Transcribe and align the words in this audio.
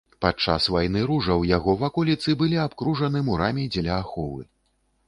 Падчас 0.25 0.63
вайны 0.75 1.03
ружаў 1.11 1.45
яго 1.51 1.75
ваколіцы 1.83 2.35
былі 2.43 2.61
абкружаны 2.65 3.23
мурамі 3.31 3.69
дзеля 3.77 3.93
аховы. 4.03 4.43